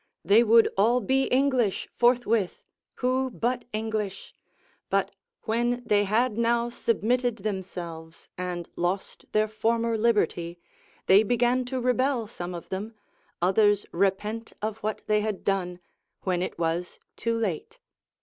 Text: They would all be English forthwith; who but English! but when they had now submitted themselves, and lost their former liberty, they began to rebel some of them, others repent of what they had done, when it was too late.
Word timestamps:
They 0.25 0.41
would 0.43 0.67
all 0.77 0.99
be 0.99 1.25
English 1.25 1.87
forthwith; 1.95 2.63
who 2.95 3.29
but 3.29 3.65
English! 3.71 4.33
but 4.89 5.11
when 5.43 5.83
they 5.85 6.05
had 6.05 6.39
now 6.39 6.69
submitted 6.69 7.35
themselves, 7.37 8.27
and 8.35 8.67
lost 8.75 9.25
their 9.31 9.47
former 9.47 9.95
liberty, 9.95 10.57
they 11.05 11.21
began 11.21 11.65
to 11.65 11.79
rebel 11.79 12.25
some 12.25 12.55
of 12.55 12.69
them, 12.69 12.95
others 13.43 13.85
repent 13.91 14.53
of 14.59 14.79
what 14.79 15.03
they 15.05 15.21
had 15.21 15.43
done, 15.43 15.79
when 16.21 16.41
it 16.41 16.57
was 16.57 16.97
too 17.15 17.37
late. 17.37 17.77